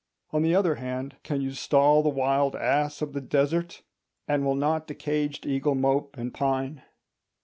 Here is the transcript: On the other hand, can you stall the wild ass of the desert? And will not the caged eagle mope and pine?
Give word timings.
On 0.31 0.41
the 0.41 0.55
other 0.55 0.77
hand, 0.81 1.17
can 1.21 1.41
you 1.41 1.51
stall 1.51 2.01
the 2.01 2.09
wild 2.09 2.55
ass 2.55 3.03
of 3.03 3.13
the 3.13 3.21
desert? 3.21 3.83
And 4.27 4.43
will 4.43 4.55
not 4.55 4.87
the 4.87 4.95
caged 4.95 5.45
eagle 5.45 5.75
mope 5.75 6.17
and 6.17 6.33
pine? 6.33 6.81